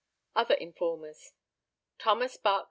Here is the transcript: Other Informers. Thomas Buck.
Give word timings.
Other 0.35 0.55
Informers. 0.55 1.33
Thomas 1.99 2.35
Buck. 2.35 2.59